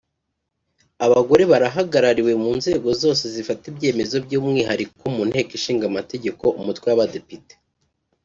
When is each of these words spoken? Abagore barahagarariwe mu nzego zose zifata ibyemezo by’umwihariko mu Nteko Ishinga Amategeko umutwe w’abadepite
Abagore 1.05 1.43
barahagarariwe 1.51 2.33
mu 2.43 2.51
nzego 2.59 2.87
zose 3.01 3.23
zifata 3.35 3.63
ibyemezo 3.71 4.15
by’umwihariko 4.25 5.03
mu 5.15 5.23
Nteko 5.29 5.51
Ishinga 5.59 5.83
Amategeko 5.91 6.43
umutwe 6.59 6.85
w’abadepite 6.89 7.53